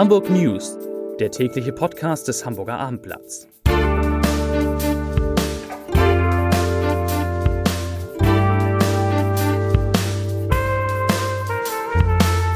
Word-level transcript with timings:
Hamburg 0.00 0.30
News, 0.30 0.78
der 1.18 1.30
tägliche 1.30 1.74
Podcast 1.74 2.26
des 2.26 2.46
Hamburger 2.46 2.78
Abendblatts. 2.78 3.46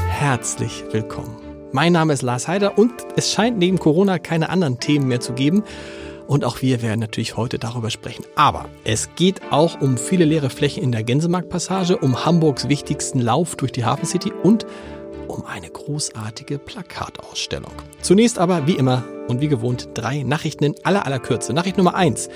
Herzlich 0.07 0.83
willkommen. 0.89 1.37
Mein 1.71 1.93
Name 1.93 2.13
ist 2.13 2.23
Lars 2.23 2.47
Heider 2.47 2.79
und 2.79 2.91
es 3.15 3.31
scheint 3.31 3.59
neben 3.59 3.77
Corona 3.77 4.17
keine 4.17 4.49
anderen 4.49 4.79
Themen 4.79 5.07
mehr 5.07 5.19
zu 5.19 5.33
geben. 5.33 5.63
Und 6.25 6.43
auch 6.43 6.63
wir 6.63 6.81
werden 6.81 6.99
natürlich 6.99 7.37
heute 7.37 7.59
darüber 7.59 7.91
sprechen. 7.91 8.25
Aber 8.33 8.65
es 8.83 9.13
geht 9.13 9.51
auch 9.51 9.79
um 9.79 9.99
viele 9.99 10.25
leere 10.25 10.49
Flächen 10.49 10.81
in 10.81 10.91
der 10.91 11.03
Gänsemarktpassage, 11.03 11.97
um 11.97 12.25
Hamburgs 12.25 12.67
wichtigsten 12.69 13.19
Lauf 13.19 13.55
durch 13.55 13.71
die 13.71 13.85
Hafen 13.85 14.07
City 14.07 14.31
und 14.41 14.65
um 15.27 15.45
eine 15.45 15.69
großartige 15.69 16.57
Plakatausstellung. 16.57 17.73
Zunächst 18.01 18.39
aber, 18.39 18.67
wie 18.67 18.75
immer 18.75 19.03
und 19.27 19.41
wie 19.41 19.47
gewohnt, 19.47 19.89
drei 19.93 20.23
Nachrichten 20.23 20.63
in 20.63 20.75
aller 20.83 21.05
aller 21.05 21.19
Kürze. 21.19 21.53
Nachricht 21.53 21.77
Nummer 21.77 21.95
eins. 21.95 22.29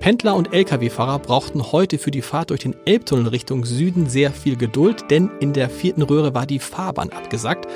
Pendler 0.00 0.36
und 0.36 0.54
Lkw-Fahrer 0.54 1.18
brauchten 1.18 1.72
heute 1.72 1.98
für 1.98 2.12
die 2.12 2.22
Fahrt 2.22 2.50
durch 2.50 2.60
den 2.60 2.76
Elbtunnel 2.84 3.28
Richtung 3.28 3.64
Süden 3.64 4.08
sehr 4.08 4.30
viel 4.30 4.56
Geduld, 4.56 5.10
denn 5.10 5.28
in 5.40 5.52
der 5.52 5.68
vierten 5.68 6.02
Röhre 6.02 6.34
war 6.34 6.46
die 6.46 6.60
Fahrbahn 6.60 7.10
abgesackt 7.10 7.66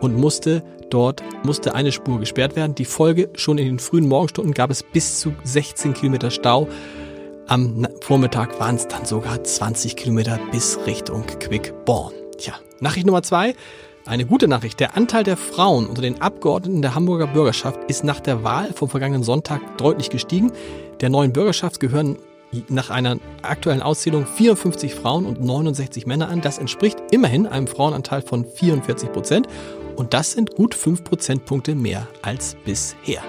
und 0.00 0.14
musste 0.14 0.62
dort 0.90 1.22
musste 1.42 1.74
eine 1.74 1.92
Spur 1.92 2.18
gesperrt 2.18 2.56
werden. 2.56 2.74
Die 2.74 2.84
Folge, 2.84 3.30
schon 3.34 3.58
in 3.58 3.66
den 3.66 3.78
frühen 3.78 4.08
Morgenstunden 4.08 4.52
gab 4.52 4.70
es 4.70 4.82
bis 4.82 5.20
zu 5.20 5.32
16 5.44 5.94
Kilometer 5.94 6.30
Stau. 6.30 6.68
Am 7.46 7.86
Vormittag 8.00 8.60
waren 8.60 8.76
es 8.76 8.86
dann 8.86 9.06
sogar 9.06 9.42
20 9.42 9.96
Kilometer 9.96 10.38
bis 10.52 10.78
Richtung 10.86 11.24
Quickborn. 11.26 12.12
Tja, 12.38 12.54
Nachricht 12.80 13.06
Nummer 13.06 13.22
zwei. 13.22 13.54
Eine 14.06 14.24
gute 14.24 14.48
Nachricht. 14.48 14.80
Der 14.80 14.96
Anteil 14.96 15.24
der 15.24 15.36
Frauen 15.36 15.86
unter 15.86 16.00
den 16.00 16.22
Abgeordneten 16.22 16.80
der 16.80 16.94
Hamburger 16.94 17.26
Bürgerschaft 17.26 17.78
ist 17.88 18.02
nach 18.02 18.18
der 18.18 18.42
Wahl 18.42 18.72
vom 18.72 18.88
vergangenen 18.88 19.22
Sonntag 19.22 19.76
deutlich 19.76 20.08
gestiegen. 20.08 20.52
Der 21.00 21.10
neuen 21.10 21.34
Bürgerschaft 21.34 21.80
gehören 21.80 22.16
nach 22.68 22.88
einer 22.88 23.18
aktuellen 23.42 23.82
Auszählung 23.82 24.26
54 24.26 24.94
Frauen 24.94 25.26
und 25.26 25.44
69 25.44 26.06
Männer 26.06 26.30
an. 26.30 26.40
Das 26.40 26.58
entspricht 26.58 26.98
immerhin 27.10 27.46
einem 27.46 27.66
Frauenanteil 27.66 28.22
von 28.22 28.46
44 28.46 29.12
Prozent. 29.12 29.46
Und 29.96 30.14
das 30.14 30.32
sind 30.32 30.54
gut 30.54 30.74
5 30.74 31.04
Prozentpunkte 31.04 31.74
mehr 31.74 32.08
als 32.22 32.56
bisher. 32.64 33.22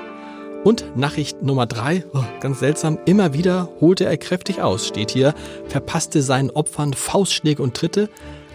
Und 0.64 0.96
Nachricht 0.96 1.44
Nummer 1.44 1.66
drei, 1.66 2.06
oh, 2.14 2.24
ganz 2.40 2.60
seltsam, 2.60 2.98
immer 3.06 3.34
wieder 3.34 3.68
holte 3.82 4.06
er 4.06 4.18
kräftig 4.18 4.62
aus, 4.62 4.88
steht 4.88 5.12
hier, 5.12 5.34
verpasste 5.68 6.22
seinen 6.22 6.52
Opfern 6.52 6.94
Faustschläge 6.94 7.62
und 7.62 7.76
Tritte. 7.76 8.10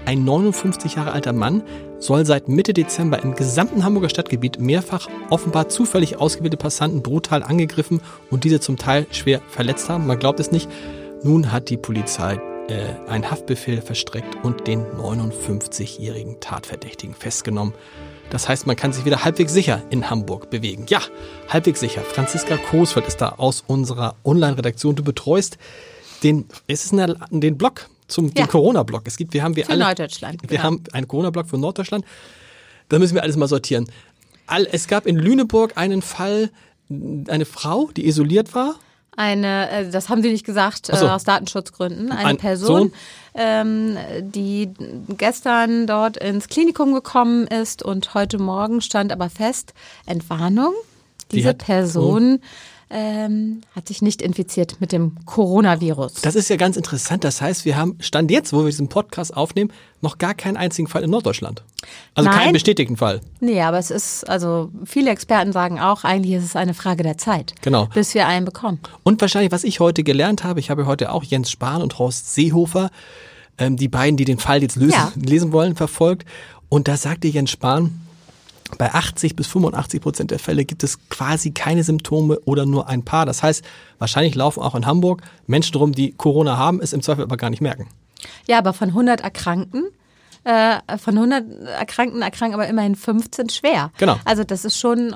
Ein 0.06 0.24
59 0.24 0.94
Jahre 0.94 1.10
alter 1.10 1.32
Mann 1.32 1.64
soll 1.98 2.26
seit 2.26 2.48
Mitte 2.48 2.72
Dezember 2.72 3.22
im 3.22 3.34
gesamten 3.34 3.84
Hamburger 3.84 4.08
Stadtgebiet 4.08 4.60
mehrfach 4.60 5.08
offenbar 5.30 5.68
zufällig 5.68 6.16
ausgewählte 6.16 6.56
Passanten 6.56 7.02
brutal 7.02 7.42
angegriffen 7.42 8.00
und 8.30 8.44
diese 8.44 8.60
zum 8.60 8.76
Teil 8.76 9.06
schwer 9.10 9.40
verletzt 9.48 9.88
haben. 9.88 10.06
Man 10.06 10.18
glaubt 10.18 10.40
es 10.40 10.52
nicht. 10.52 10.68
Nun 11.22 11.52
hat 11.52 11.70
die 11.70 11.76
Polizei 11.76 12.40
äh, 12.68 13.08
einen 13.08 13.30
Haftbefehl 13.30 13.80
verstreckt 13.80 14.44
und 14.44 14.66
den 14.66 14.84
59-jährigen 14.84 16.40
Tatverdächtigen 16.40 17.14
festgenommen. 17.14 17.74
Das 18.30 18.48
heißt, 18.48 18.66
man 18.66 18.76
kann 18.76 18.92
sich 18.92 19.04
wieder 19.04 19.24
halbwegs 19.24 19.52
sicher 19.52 19.82
in 19.90 20.10
Hamburg 20.10 20.50
bewegen. 20.50 20.86
Ja, 20.88 21.00
halbwegs 21.48 21.80
sicher. 21.80 22.02
Franziska 22.02 22.56
Coesfeld 22.56 23.06
ist 23.06 23.20
da 23.20 23.34
aus 23.36 23.62
unserer 23.66 24.16
Online-Redaktion. 24.24 24.96
Du 24.96 25.04
betreust 25.04 25.58
den, 26.22 26.46
ist 26.66 26.86
es 26.86 26.92
eine, 26.92 27.16
den 27.30 27.56
Blog 27.56 27.88
zum 28.08 28.30
ja. 28.36 28.46
Corona-Block. 28.46 29.02
Es 29.06 29.16
gibt, 29.16 29.34
wir 29.34 29.42
haben 29.42 29.56
wir 29.56 29.64
für 29.64 29.72
alle, 29.72 29.84
Norddeutschland. 29.84 30.42
Wir 30.42 30.48
genau. 30.48 30.62
haben 30.62 30.84
einen 30.92 31.08
Corona-Block 31.08 31.48
für 31.48 31.58
Norddeutschland. 31.58 32.04
Da 32.88 32.98
müssen 32.98 33.14
wir 33.14 33.22
alles 33.22 33.36
mal 33.36 33.48
sortieren. 33.48 33.90
All, 34.46 34.66
es 34.70 34.86
gab 34.86 35.06
in 35.06 35.16
Lüneburg 35.16 35.76
einen 35.76 36.02
Fall, 36.02 36.50
eine 36.88 37.44
Frau, 37.44 37.90
die 37.96 38.06
isoliert 38.06 38.54
war. 38.54 38.76
Eine, 39.16 39.70
äh, 39.70 39.90
das 39.90 40.08
haben 40.08 40.22
Sie 40.22 40.30
nicht 40.30 40.44
gesagt, 40.44 40.86
so. 40.86 41.06
äh, 41.06 41.08
aus 41.08 41.24
Datenschutzgründen. 41.24 42.12
Eine 42.12 42.28
Ein 42.28 42.36
Person, 42.36 42.92
ähm, 43.34 43.96
die 44.20 44.70
gestern 45.16 45.86
dort 45.86 46.18
ins 46.18 46.48
Klinikum 46.48 46.92
gekommen 46.92 47.46
ist 47.46 47.82
und 47.82 48.14
heute 48.14 48.38
Morgen 48.38 48.82
stand 48.82 49.12
aber 49.12 49.30
fest, 49.30 49.72
Entwarnung. 50.04 50.74
Diese 51.32 51.54
die 51.54 51.64
Person. 51.64 52.40
Oh 52.40 52.46
ähm, 52.88 53.62
hat 53.74 53.88
sich 53.88 54.00
nicht 54.00 54.22
infiziert 54.22 54.76
mit 54.80 54.92
dem 54.92 55.16
Coronavirus. 55.24 56.14
Das 56.22 56.36
ist 56.36 56.48
ja 56.48 56.56
ganz 56.56 56.76
interessant. 56.76 57.24
Das 57.24 57.40
heißt, 57.40 57.64
wir 57.64 57.76
haben 57.76 57.96
Stand 58.00 58.30
jetzt, 58.30 58.52
wo 58.52 58.58
wir 58.58 58.66
diesen 58.66 58.88
Podcast 58.88 59.36
aufnehmen, 59.36 59.72
noch 60.02 60.18
gar 60.18 60.34
keinen 60.34 60.56
einzigen 60.56 60.86
Fall 60.86 61.02
in 61.02 61.10
Norddeutschland. 61.10 61.64
Also 62.14 62.30
Nein. 62.30 62.38
keinen 62.38 62.52
bestätigten 62.52 62.96
Fall. 62.96 63.20
Nee, 63.40 63.60
aber 63.60 63.78
es 63.78 63.90
ist, 63.90 64.28
also 64.28 64.70
viele 64.84 65.10
Experten 65.10 65.52
sagen 65.52 65.80
auch, 65.80 66.04
eigentlich 66.04 66.34
ist 66.34 66.44
es 66.44 66.54
eine 66.54 66.74
Frage 66.74 67.02
der 67.02 67.18
Zeit. 67.18 67.54
Genau. 67.62 67.86
Bis 67.92 68.14
wir 68.14 68.28
einen 68.28 68.44
bekommen. 68.44 68.78
Und 69.02 69.20
wahrscheinlich, 69.20 69.50
was 69.50 69.64
ich 69.64 69.80
heute 69.80 70.04
gelernt 70.04 70.44
habe, 70.44 70.60
ich 70.60 70.70
habe 70.70 70.86
heute 70.86 71.10
auch 71.10 71.24
Jens 71.24 71.50
Spahn 71.50 71.82
und 71.82 71.98
Horst 71.98 72.34
Seehofer, 72.34 72.90
ähm, 73.58 73.76
die 73.76 73.88
beiden, 73.88 74.16
die 74.16 74.24
den 74.24 74.38
Fall 74.38 74.62
jetzt 74.62 74.76
lösen, 74.76 74.92
ja. 74.92 75.12
lesen 75.16 75.50
wollen, 75.50 75.74
verfolgt. 75.74 76.26
Und 76.68 76.86
da 76.86 76.96
sagte 76.96 77.26
Jens 77.26 77.50
Spahn, 77.50 78.05
bei 78.78 78.92
80 78.92 79.36
bis 79.36 79.46
85 79.46 80.00
Prozent 80.00 80.30
der 80.30 80.38
Fälle 80.38 80.64
gibt 80.64 80.82
es 80.82 81.08
quasi 81.08 81.52
keine 81.52 81.84
Symptome 81.84 82.40
oder 82.44 82.66
nur 82.66 82.88
ein 82.88 83.04
paar. 83.04 83.26
Das 83.26 83.42
heißt, 83.42 83.64
wahrscheinlich 83.98 84.34
laufen 84.34 84.62
auch 84.62 84.74
in 84.74 84.86
Hamburg 84.86 85.22
Menschen 85.46 85.76
rum, 85.76 85.92
die 85.92 86.12
Corona 86.12 86.56
haben, 86.56 86.80
es 86.80 86.92
im 86.92 87.02
Zweifel 87.02 87.22
aber 87.22 87.36
gar 87.36 87.50
nicht 87.50 87.60
merken. 87.60 87.88
Ja, 88.46 88.58
aber 88.58 88.72
von 88.72 88.88
100 88.88 89.20
Erkrankten 89.20 89.84
äh, 90.46 90.98
von 90.98 91.16
100 91.16 91.44
Erkrankten 91.76 92.22
erkranken 92.22 92.54
aber 92.54 92.68
immerhin 92.68 92.94
15 92.94 93.48
schwer. 93.48 93.90
Genau. 93.98 94.14
Also 94.24 94.44
das 94.44 94.64
ist 94.64 94.78
schon, 94.78 95.10
äh, 95.10 95.14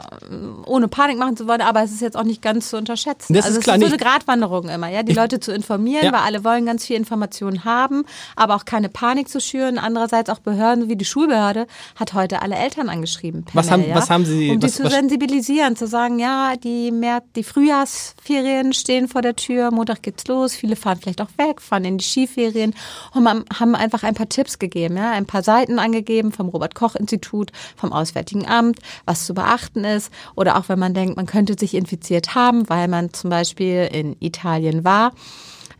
ohne 0.67 0.89
Panik 0.89 1.19
machen 1.19 1.37
zu 1.37 1.47
wollen, 1.47 1.61
aber 1.61 1.85
es 1.85 1.93
ist 1.93 2.01
jetzt 2.01 2.17
auch 2.17 2.25
nicht 2.25 2.43
ganz 2.43 2.71
zu 2.71 2.77
unterschätzen. 2.77 3.35
Das 3.35 3.45
also 3.45 3.59
ist 3.59 3.65
klar, 3.65 3.77
es 3.77 3.83
ist 3.83 3.89
so 3.91 3.95
eine 3.95 4.03
Gratwanderung 4.03 4.69
immer, 4.69 4.89
ja, 4.89 5.05
die 5.05 5.13
ich, 5.13 5.17
Leute 5.17 5.39
zu 5.39 5.53
informieren, 5.53 6.05
ja. 6.05 6.13
weil 6.13 6.23
alle 6.23 6.43
wollen 6.43 6.67
ganz 6.67 6.85
viel 6.85 6.97
Informationen 6.97 7.65
haben, 7.65 8.05
aber 8.35 8.57
auch 8.57 8.65
keine 8.65 8.89
Panik 8.89 9.29
zu 9.29 9.41
schüren. 9.41 9.79
Andererseits 9.79 10.31
auch 10.31 10.41
Behörden 10.41 10.89
wie 10.89 10.97
die 10.97 11.05
Schulbehörde 11.05 11.69
hat 11.95 12.13
heute 12.15 12.43
alle 12.43 12.57
Eltern 12.57 12.89
angeschrieben. 12.89 13.45
Was, 13.53 13.67
Mail, 13.67 13.73
haben, 13.73 13.89
ja? 13.89 13.95
was 13.95 14.11
haben 14.11 14.25
Sie? 14.25 14.51
Um 14.51 14.61
was, 14.61 14.73
die 14.73 14.83
zu 14.83 14.91
sensibilisieren, 14.91 15.77
zu 15.77 15.87
sagen, 15.87 16.19
ja, 16.19 16.57
die, 16.57 16.91
März, 16.91 17.25
die 17.37 17.45
Frühjahrsferien 17.45 18.73
stehen 18.73 19.07
vor 19.07 19.23
der 19.23 19.37
Tür, 19.37 19.71
Montag 19.71 20.03
geht's 20.03 20.27
los, 20.27 20.57
viele 20.57 20.75
fahren 20.75 20.99
vielleicht 21.01 21.21
auch 21.21 21.31
weg, 21.37 21.61
fahren 21.61 21.85
in 21.85 21.99
die 21.99 22.05
Skiferien 22.05 22.75
und 23.15 23.29
haben 23.29 23.77
einfach 23.77 24.03
ein 24.03 24.15
paar 24.15 24.29
Tipps 24.29 24.59
gegeben, 24.59 24.97
ja, 24.97 25.20
ein 25.21 25.27
paar 25.27 25.43
Seiten 25.43 25.79
angegeben 25.79 26.01
gegeben 26.01 26.33
vom 26.33 26.49
Robert 26.49 26.75
Koch 26.75 26.97
Institut, 26.97 27.53
vom 27.77 27.93
Auswärtigen 27.93 28.47
Amt, 28.47 28.81
was 29.05 29.27
zu 29.27 29.35
beachten 29.35 29.85
ist. 29.85 30.13
Oder 30.35 30.59
auch 30.59 30.69
wenn 30.69 30.79
man 30.79 30.95
denkt, 30.95 31.17
man 31.17 31.27
könnte 31.27 31.57
sich 31.59 31.75
infiziert 31.75 32.35
haben, 32.35 32.69
weil 32.69 32.89
man 32.89 33.13
zum 33.13 33.31
Beispiel 33.31 33.89
in 33.93 34.17
Italien 34.21 34.85
war. 34.85 35.13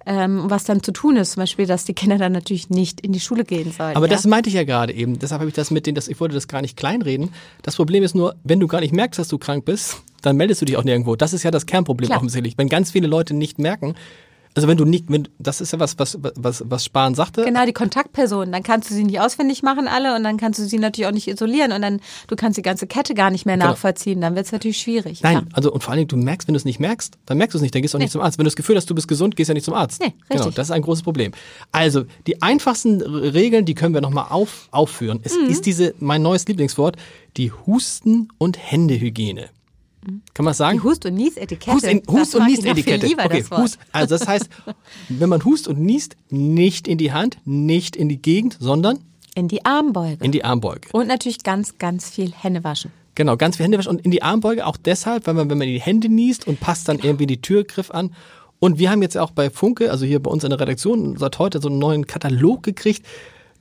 Ähm, 0.07 0.45
was 0.49 0.65
dann 0.65 0.83
zu 0.83 0.93
tun 0.93 1.17
ist, 1.17 1.33
zum 1.33 1.43
Beispiel, 1.43 1.67
dass 1.67 1.85
die 1.85 1.93
Kinder 1.93 2.17
dann 2.17 2.33
natürlich 2.33 2.71
nicht 2.71 3.03
in 3.03 3.13
die 3.13 3.21
Schule 3.21 3.45
gehen 3.45 3.71
sollen. 3.71 3.97
Aber 3.97 4.07
ja? 4.07 4.13
das 4.13 4.27
meinte 4.27 4.49
ich 4.49 4.55
ja 4.55 4.65
gerade 4.65 4.95
eben. 4.95 5.19
Deshalb 5.19 5.41
habe 5.41 5.51
ich 5.51 5.55
das 5.55 5.71
mit 5.71 5.87
denen, 5.87 5.99
ich 6.09 6.21
wollte 6.21 6.35
das 6.35 6.49
gar 6.49 6.63
nicht 6.63 6.77
kleinreden. 6.77 7.31
Das 7.63 7.77
Problem 7.77 8.03
ist 8.03 8.15
nur, 8.15 8.35
wenn 8.43 8.61
du 8.61 8.67
gar 8.67 8.81
nicht 8.81 8.95
merkst, 8.95 9.19
dass 9.19 9.29
du 9.29 9.37
krank 9.37 9.67
bist, 9.67 10.03
dann 10.23 10.37
meldest 10.37 10.63
du 10.63 10.65
dich 10.65 10.79
auch 10.79 10.85
nirgendwo. 10.85 11.17
Das 11.17 11.35
ist 11.35 11.43
ja 11.43 11.51
das 11.51 11.67
Kernproblem 11.67 12.09
Klar. 12.09 12.19
offensichtlich. 12.19 12.57
Wenn 12.57 12.71
ganz 12.71 12.91
viele 12.91 13.09
Leute 13.09 13.35
nicht 13.35 13.59
merken, 13.59 13.95
also 14.55 14.67
wenn 14.67 14.77
du 14.77 14.85
nicht, 14.85 15.05
wenn, 15.09 15.29
das 15.39 15.61
ist 15.61 15.73
ja 15.73 15.79
was, 15.79 15.99
was, 15.99 16.19
was, 16.21 16.65
was 16.67 16.85
Spahn 16.85 17.15
sagte. 17.15 17.45
Genau, 17.45 17.65
die 17.65 17.73
Kontaktpersonen. 17.73 18.51
Dann 18.51 18.65
kannst 18.65 18.91
du 18.91 18.95
sie 18.95 19.05
nicht 19.05 19.21
auswendig 19.21 19.63
machen 19.63 19.87
alle 19.87 20.17
und 20.17 20.25
dann 20.25 20.39
kannst 20.39 20.59
du 20.59 20.65
sie 20.65 20.79
natürlich 20.79 21.07
auch 21.07 21.15
nicht 21.15 21.29
isolieren 21.29 21.71
und 21.73 21.83
dann 21.83 22.01
du 22.27 22.35
kannst 22.35 22.59
die 22.59 22.63
ganze 22.63 22.89
Kette 22.89 23.15
gar 23.15 23.31
nicht 23.31 23.47
mehr 23.47 23.57
genau. 23.57 23.71
nachvollziehen. 23.71 24.21
Dann 24.21 24.35
wird 24.35 24.47
es 24.47 24.53
natürlich 24.53 24.79
schwierig. 24.79 25.23
Nein, 25.23 25.35
ja. 25.35 25.43
also 25.53 25.73
und 25.73 25.85
vor 25.85 25.93
allen 25.93 25.99
Dingen, 25.99 26.09
du 26.09 26.17
merkst, 26.17 26.49
wenn 26.49 26.55
du 26.55 26.59
es 26.59 26.65
nicht 26.65 26.81
merkst, 26.81 27.17
dann 27.27 27.39
merkst 27.39 27.55
du 27.55 27.59
es 27.59 27.63
nicht, 27.63 27.75
dann 27.75 27.83
gehst 27.83 27.95
du 27.95 27.99
auch 27.99 28.01
nee. 28.01 28.07
nicht 28.07 28.13
zum 28.13 28.23
Arzt. 28.23 28.39
Wenn 28.39 28.45
du 28.45 28.49
das 28.49 28.57
Gefühl 28.57 28.77
hast, 28.77 28.91
du 28.91 28.95
bist 28.95 29.07
gesund, 29.07 29.37
gehst 29.37 29.49
du 29.49 29.53
ja 29.53 29.55
nicht 29.55 29.65
zum 29.65 29.75
Arzt. 29.75 30.01
Nee, 30.01 30.07
genau, 30.07 30.17
richtig. 30.19 30.41
Genau, 30.41 30.57
das 30.57 30.67
ist 30.69 30.73
ein 30.73 30.83
großes 30.83 31.05
Problem. 31.05 31.31
Also, 31.71 32.05
die 32.27 32.43
einfachsten 32.43 33.03
Regeln, 33.03 33.65
die 33.65 33.75
können 33.75 33.95
wir 33.95 34.01
nochmal 34.01 34.27
auf, 34.31 34.69
aufführen. 34.73 35.21
Es 35.23 35.37
mhm. 35.37 35.49
ist 35.49 35.65
diese, 35.65 35.95
mein 36.01 36.23
neues 36.23 36.47
Lieblingswort, 36.49 36.97
die 37.37 37.53
Husten- 37.53 38.29
und 38.39 38.59
Händehygiene. 38.59 39.51
Kann 40.35 40.45
man 40.45 40.55
sagen? 40.55 40.79
Die 40.79 40.85
Hust- 40.85 41.07
und 41.07 41.15
Niesetikette. 41.15 41.73
Hust, 41.75 41.85
in, 41.85 42.03
Hust 42.09 42.35
und 42.35 42.47
Niesetikette. 42.47 43.07
Okay, 43.07 43.45
das 43.49 43.59
Hust, 43.59 43.79
also 43.93 44.17
das 44.17 44.27
heißt, 44.27 44.49
wenn 45.09 45.29
man 45.29 45.45
hust 45.45 45.69
und 45.69 45.81
niest, 45.81 46.17
nicht 46.29 46.89
in 46.89 46.99
die 46.99 47.13
Hand, 47.13 47.39
nicht 47.45 47.97
in 47.97 48.09
die 48.09 48.21
Gegend, 48.21 48.57
sondern 48.61 48.99
in 49.35 49.49
die 49.49 49.65
Armbeuge. 49.65 50.25
In 50.25 50.33
die 50.33 50.45
Armbeuge. 50.45 50.89
Und 50.93 51.09
natürlich 51.09 51.43
ganz, 51.43 51.79
ganz 51.79 52.11
viel 52.11 52.33
Hände 52.33 52.65
waschen. 52.65 52.91
Genau, 53.15 53.37
ganz 53.37 53.57
viel 53.57 53.65
Hände 53.65 53.79
waschen 53.79 53.91
und 53.91 54.05
in 54.05 54.11
die 54.11 54.23
Armbeuge 54.23 54.67
auch 54.67 54.77
deshalb, 54.77 55.27
weil 55.27 55.35
man, 55.35 55.51
wenn 55.51 55.59
man 55.59 55.69
in 55.69 55.75
die 55.75 55.81
Hände 55.81 56.09
niest 56.09 56.47
und 56.47 56.61
passt 56.61 56.89
dann 56.89 56.99
irgendwie 56.99 57.27
die 57.27 57.41
Türgriff 57.41 57.91
an. 57.91 58.15
Und 58.59 58.79
wir 58.79 58.91
haben 58.91 59.03
jetzt 59.03 59.17
auch 59.17 59.31
bei 59.31 59.51
Funke, 59.51 59.91
also 59.91 60.05
hier 60.05 60.23
bei 60.23 60.31
uns 60.31 60.45
in 60.45 60.51
der 60.51 60.61
Redaktion, 60.61 61.17
seit 61.17 61.39
heute 61.39 61.61
so 61.61 61.69
einen 61.69 61.79
neuen 61.79 62.07
Katalog 62.07 62.63
gekriegt. 62.63 63.07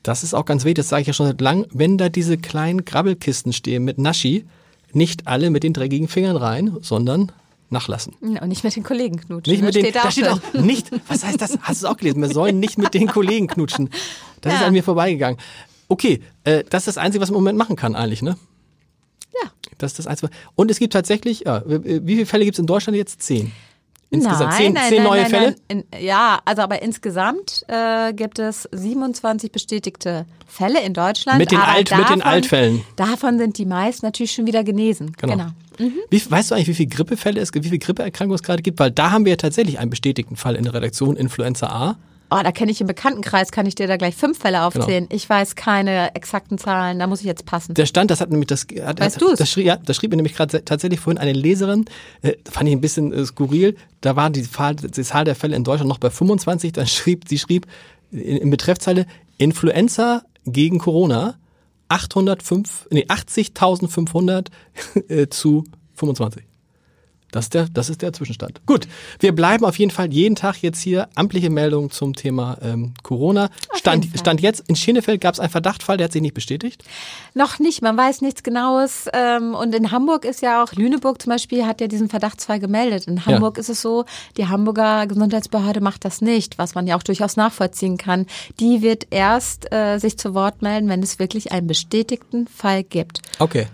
Das 0.04 0.24
ist 0.24 0.34
auch 0.34 0.46
ganz 0.46 0.64
wichtig, 0.66 0.76
das 0.84 0.90
sage 0.90 1.02
ich 1.02 1.08
ja 1.08 1.14
schon 1.14 1.26
seit 1.26 1.42
langem. 1.42 1.66
Wenn 1.72 1.98
da 1.98 2.10
diese 2.10 2.38
kleinen 2.38 2.86
Grabbelkisten 2.86 3.54
stehen 3.54 3.84
mit 3.84 3.98
Naschi, 3.98 4.46
nicht 4.94 5.28
alle 5.28 5.50
mit 5.50 5.64
den 5.64 5.74
dreckigen 5.74 6.08
Fingern 6.08 6.38
rein, 6.38 6.78
sondern 6.82 7.32
nachlassen. 7.70 8.16
Ja, 8.22 8.42
und 8.42 8.50
nicht 8.50 8.64
mit 8.64 8.76
den 8.76 8.84
Kollegen 8.84 9.18
knutschen. 9.18 9.52
Nicht 9.52 9.64
mit 9.64 9.76
den, 9.76 9.84
steht 9.84 9.96
da, 9.96 10.12
steht 10.12 10.28
auch 10.28 10.40
nicht, 10.54 10.90
was 11.08 11.24
heißt 11.24 11.40
das? 11.40 11.58
Hast 11.62 11.82
du 11.82 11.88
es 11.88 11.92
auch 11.92 11.98
gelesen? 11.98 12.22
Wir 12.22 12.30
sollen 12.30 12.60
nicht 12.60 12.78
mit 12.78 12.94
den 12.94 13.08
Kollegen 13.12 13.48
knutschen. 13.48 13.90
Das 14.42 14.54
ja. 14.54 14.60
ist 14.60 14.66
an 14.66 14.74
mir 14.74 14.84
vorbeigegangen. 14.84 15.40
Okay, 15.88 16.22
äh, 16.44 16.64
das 16.70 16.84
ist 16.84 16.96
das 16.96 16.98
Einzige, 16.98 17.22
was 17.22 17.30
man 17.30 17.38
im 17.38 17.44
Moment 17.44 17.58
machen 17.58 17.76
kann 17.76 17.96
eigentlich, 17.96 18.22
ne? 18.22 18.38
Ja. 19.42 19.52
Das 19.78 19.92
ist 19.92 20.00
das 20.00 20.08
Einzige. 20.08 20.32
Und 20.56 20.72
es 20.72 20.80
gibt 20.80 20.94
tatsächlich, 20.94 21.42
ja, 21.46 21.64
wie 21.66 22.16
viele 22.16 22.26
Fälle 22.26 22.46
gibt 22.46 22.56
es 22.56 22.60
in 22.60 22.68
Deutschland 22.68 22.98
jetzt? 22.98 23.22
Zehn. 23.22 23.52
Insgesamt 24.12 24.52
nein, 24.52 24.58
zehn, 24.58 24.74
nein, 24.74 24.90
zehn 24.90 24.98
nein, 24.98 25.08
neue 25.08 25.26
Fälle? 25.26 25.56
In, 25.68 25.84
ja, 26.00 26.40
also 26.44 26.64
aber 26.64 26.82
insgesamt 26.82 27.64
äh, 27.68 28.12
gibt 28.14 28.40
es 28.40 28.68
27 28.72 29.52
bestätigte 29.52 30.26
Fälle 30.48 30.82
in 30.82 30.94
Deutschland. 30.94 31.38
Mit 31.38 31.52
den 31.52 31.60
Alt- 31.60 31.96
mit 31.96 32.10
den 32.10 32.22
Altfällen. 32.24 32.82
Davon 32.96 33.38
sind 33.38 33.58
die 33.60 33.66
meisten 33.66 34.06
natürlich 34.06 34.32
schon 34.32 34.48
wieder 34.48 34.64
genesen. 34.64 35.14
Genau. 35.18 35.34
genau. 35.34 35.52
Wie, 36.10 36.32
weißt 36.32 36.52
du 36.52 36.56
eigentlich, 36.56 36.68
wie 36.68 36.74
viele 36.74 36.90
Grippefälle 36.90 37.40
es 37.40 37.52
gibt, 37.52 37.66
wie 37.66 37.70
viele 37.70 37.80
Grippeerkrankungen 37.80 38.36
es 38.36 38.44
gerade 38.44 38.64
gibt? 38.64 38.80
Weil 38.80 38.92
da 38.92 39.12
haben 39.12 39.26
wir 39.26 39.32
ja 39.32 39.38
tatsächlich 39.38 39.80
einen 39.80 39.90
bestätigten 39.92 40.36
Fall 40.36 40.56
in 40.56 40.64
der 40.64 40.74
Redaktion, 40.74 41.16
Influenza 41.16 41.68
A. 41.68 41.96
Oh, 42.32 42.40
da 42.44 42.52
kenne 42.52 42.72
ich 42.72 42.80
im 42.80 42.88
Bekanntenkreis, 42.88 43.52
kann 43.52 43.66
ich 43.66 43.74
dir 43.76 43.88
da 43.88 43.98
gleich 43.98 44.16
fünf 44.16 44.38
Fälle 44.40 44.64
aufzählen. 44.64 45.08
Ich 45.12 45.28
weiß 45.28 45.56
keine 45.56 46.16
exakten 46.16 46.58
Zahlen, 46.58 47.00
da 47.00 47.08
muss 47.08 47.22
ich 47.22 47.26
jetzt 47.26 47.46
passen. 47.46 47.74
Der 47.74 47.86
Stand, 47.88 48.12
das 48.12 48.22
hat 48.22 48.30
nämlich 48.30 48.48
das, 48.48 48.68
hat, 48.84 49.00
Weißt 49.00 49.20
du's? 49.20 49.40
das 49.40 49.50
schrieb, 49.50 49.66
ja, 49.66 49.78
das 49.78 49.96
schrieb 49.98 50.12
mir 50.12 50.18
nämlich 50.18 50.36
gerade 50.36 50.64
tatsächlich 50.64 51.00
vorhin 51.00 51.18
eine 51.18 51.34
Leserin, 51.34 51.86
äh, 52.22 52.34
fand 52.50 52.70
ich 52.70 52.76
ein 52.76 52.82
bisschen 52.82 53.12
äh, 53.14 53.26
skurril. 53.26 53.76
Da 54.02 54.16
war 54.16 54.30
die, 54.30 54.44
Zahl- 54.44 54.76
die 54.76 55.04
Zahl 55.04 55.26
der 55.26 55.36
Fälle 55.36 55.56
in 55.56 55.64
Deutschland 55.64 55.90
noch 55.90 55.98
bei 55.98 56.10
25. 56.10 56.74
Dann 56.74 56.86
schrieb, 56.88 57.28
sie 57.28 57.40
schrieb 57.40 57.66
in, 58.12 58.20
in 58.38 58.50
Betreffzeile 58.52 59.06
Influenza 59.38 60.22
gegen 60.46 60.78
Corona 60.80 61.36
805, 61.88 62.88
nee, 62.92 63.06
80.500 63.08 64.48
äh, 65.10 65.28
zu 65.30 65.64
25. 65.96 66.44
Das 67.32 67.46
ist, 67.46 67.54
der, 67.54 67.68
das 67.72 67.90
ist 67.90 68.02
der 68.02 68.14
Zwischenstand. 68.14 68.62
Gut, 68.66 68.88
wir 69.20 69.34
bleiben 69.34 69.66
auf 69.66 69.78
jeden 69.78 69.92
Fall 69.92 70.12
jeden 70.12 70.36
Tag 70.36 70.58
jetzt 70.62 70.82
hier 70.82 71.10
amtliche 71.16 71.50
Meldungen 71.50 71.92
zum 71.92 72.16
Thema 72.16 72.58
ähm, 72.62 72.94
Corona. 73.04 73.50
Stand. 73.76 74.08
Stand 74.18 74.42
jetzt, 74.42 74.64
in 74.68 74.76
Schenefeld 74.76 75.22
gab 75.22 75.34
es 75.34 75.40
einen 75.40 75.50
Verdachtfall, 75.50 75.98
der 75.98 76.06
hat 76.06 76.12
sich 76.12 76.22
nicht 76.22 76.34
bestätigt. 76.34 76.84
Noch 77.34 77.60
nicht, 77.60 77.82
man 77.82 77.96
weiß 77.96 78.22
nichts 78.22 78.44
Genaues. 78.44 79.08
Ähm, 79.14 79.54
und 79.54 79.74
in 79.76 79.92
Hamburg 79.92 80.26
ist 80.26 80.42
ja 80.42 80.64
auch, 80.64 80.74
Lüneburg 80.74 81.22
zum 81.22 81.32
Beispiel 81.32 81.66
hat 81.66 81.82
ja 81.82 81.88
diesen 81.88 82.10
Verdachtsfall 82.10 82.60
gemeldet. 82.60 83.08
In 83.08 83.26
Hamburg 83.26 83.58
ist 83.58 83.70
es 83.70 83.82
so, 83.82 84.06
die 84.38 84.48
Hamburger 84.48 85.08
Gesundheitsbehörde 85.08 85.82
macht 85.82 86.06
das 86.06 86.22
nicht, 86.22 86.58
was 86.58 86.76
man 86.76 86.88
ja 86.88 86.96
auch 86.96 87.04
durchaus 87.04 87.36
nachvollziehen 87.36 87.98
kann. 87.98 88.26
Die 88.60 88.82
wird 88.82 89.08
erst 89.12 89.72
äh, 89.72 89.98
sich 90.00 90.18
zu 90.18 90.34
Wort 90.34 90.62
melden, 90.62 90.90
wenn 90.90 91.04
es 91.04 91.20
wirklich 91.20 91.52
einen 91.52 91.68
bestätigten 91.68 92.48
Fall 92.48 92.84
gibt. 92.84 93.22
Okay. 93.40 93.68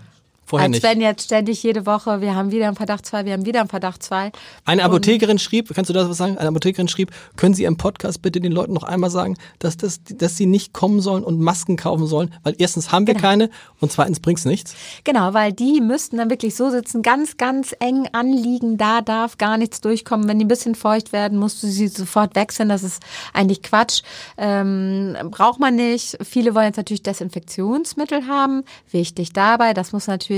Vorher 0.46 0.66
Als 0.66 0.74
nicht. 0.74 0.82
wenn 0.84 1.00
jetzt 1.00 1.24
ständig 1.24 1.62
jede 1.64 1.86
Woche, 1.86 2.20
wir 2.20 2.36
haben 2.36 2.52
wieder 2.52 2.68
einen 2.68 2.76
Verdachtsfall, 2.76 3.24
wir 3.24 3.32
haben 3.32 3.44
wieder 3.46 3.58
einen 3.60 3.68
Verdachtsfall. 3.68 4.30
Eine 4.64 4.84
Apothekerin 4.84 5.40
schrieb, 5.40 5.72
kannst 5.74 5.88
du 5.90 5.92
das 5.94 6.08
was 6.08 6.16
sagen? 6.16 6.38
Eine 6.38 6.50
Apothekerin 6.50 6.86
schrieb, 6.86 7.10
können 7.34 7.52
Sie 7.52 7.64
im 7.64 7.76
Podcast 7.76 8.22
bitte 8.22 8.40
den 8.40 8.52
Leuten 8.52 8.72
noch 8.72 8.84
einmal 8.84 9.10
sagen, 9.10 9.36
dass, 9.58 9.76
das, 9.76 10.00
dass 10.04 10.36
sie 10.36 10.46
nicht 10.46 10.72
kommen 10.72 11.00
sollen 11.00 11.24
und 11.24 11.40
Masken 11.40 11.76
kaufen 11.76 12.06
sollen, 12.06 12.32
weil 12.44 12.54
erstens 12.58 12.92
haben 12.92 13.06
wir 13.08 13.14
Genau. 13.14 13.26
keine 13.26 13.50
und 13.80 13.90
zweitens 13.90 14.20
bringt's 14.20 14.44
nichts. 14.44 14.74
Genau, 15.02 15.34
weil 15.34 15.52
die 15.52 15.80
müssten 15.80 16.16
dann 16.18 16.30
wirklich 16.30 16.54
so 16.54 16.70
sitzen, 16.70 17.02
ganz, 17.02 17.36
ganz 17.38 17.74
eng 17.80 18.08
anliegen, 18.12 18.76
da 18.78 19.00
darf 19.00 19.38
gar 19.38 19.56
nichts 19.56 19.80
durchkommen. 19.80 20.28
Wenn 20.28 20.38
die 20.38 20.44
ein 20.44 20.48
bisschen 20.48 20.74
feucht 20.76 21.12
werden, 21.12 21.38
musst 21.38 21.62
du 21.62 21.66
sie 21.66 21.88
sofort 21.88 22.36
wechseln. 22.36 22.68
Das 22.68 22.82
ist 22.84 23.02
eigentlich 23.32 23.62
Quatsch. 23.62 24.02
Ähm, 24.38 25.16
braucht 25.30 25.58
man 25.58 25.74
nicht. 25.74 26.18
Viele 26.22 26.54
wollen 26.54 26.66
jetzt 26.66 26.76
natürlich 26.76 27.02
Desinfektionsmittel 27.02 28.26
haben. 28.28 28.62
Wichtig 28.92 29.32
dabei, 29.32 29.74
das 29.74 29.92
muss 29.92 30.06
natürlich 30.06 30.35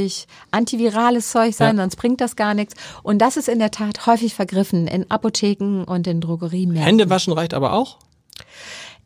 antivirales 0.50 1.31
Zeug 1.31 1.55
sein, 1.55 1.77
Ja. 1.77 1.83
sonst 1.83 1.97
bringt 1.97 2.21
das 2.21 2.37
gar 2.37 2.55
nichts. 2.55 2.75
Und 3.03 3.19
das 3.19 3.37
ist 3.37 3.49
in 3.49 3.59
der 3.59 3.71
Tat 3.71 4.06
häufig 4.06 4.35
vergriffen 4.35 4.87
in 4.87 5.11
Apotheken 5.11 5.85
und 5.85 6.06
in 6.06 6.21
Drogeriemärkten. 6.21 6.85
Hände 6.85 7.11
waschen 7.11 7.33
reicht 7.33 7.55
aber 7.55 7.73
auch. 7.73 7.99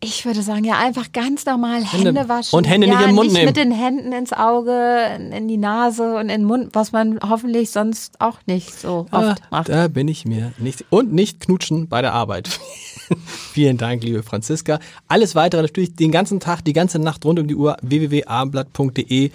Ich 0.05 0.25
würde 0.27 0.43
sagen, 0.43 0.65
ja, 0.65 0.79
einfach 0.79 1.12
ganz 1.12 1.47
normal 1.47 1.85
Hände- 1.85 2.09
Hände, 2.09 2.29
waschen. 2.29 2.56
und 2.56 2.65
Hände 2.65 2.89
ja, 2.89 2.99
nicht 2.99 3.09
im 3.11 3.15
Mund 3.15 3.29
nicht 3.29 3.35
nehmen. 3.35 3.47
mit 3.47 3.56
den 3.56 3.71
Händen 3.71 4.11
ins 4.12 4.33
Auge, 4.33 5.00
in 5.33 5.47
die 5.47 5.56
Nase 5.59 6.17
und 6.17 6.23
in 6.23 6.41
den 6.41 6.44
Mund, 6.44 6.71
was 6.73 6.91
man 6.91 7.21
hoffentlich 7.29 7.71
sonst 7.71 8.21
auch 8.21 8.39
nicht 8.47 8.75
so 8.77 9.06
oft 9.12 9.15
Ah, 9.15 9.37
macht. 9.53 9.69
da 9.69 9.87
bin 9.87 10.09
ich 10.09 10.25
mir 10.25 10.53
nicht. 10.59 10.85
Und 10.91 11.12
nicht 11.12 11.39
knutschen 11.39 11.87
bei 11.89 12.03
der 12.03 12.15
Arbeit. 12.15 12.49
Vielen 13.53 13.77
Dank, 13.79 14.03
liebe 14.03 14.25
Franziska. 14.25 14.81
Alles 15.06 15.37
weitere 15.37 15.62
natürlich 15.62 15.94
den 15.94 16.11
ganzen 16.11 16.41
Tag, 16.41 16.65
die 16.65 16.73
ganze 16.73 16.99
Nacht 16.99 17.25
rund 17.25 17.39
um 17.39 17.47
die 17.47 17.55
Uhr 17.55 17.77
www.abendblatt.de, 17.83 19.31